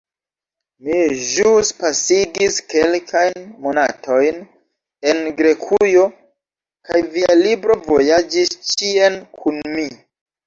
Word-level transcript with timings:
Mi 0.85 0.99
ĵus 1.31 1.67
pasigis 1.81 2.55
kelkajn 2.73 3.43
monatojn 3.65 4.39
en 5.11 5.21
Grekujo, 5.41 6.05
kaj 6.89 7.01
via 7.17 7.35
libro 7.43 7.77
vojaĝis 7.91 8.57
ĉien 8.73 9.19
kun 9.43 9.63
mi. 9.77 9.87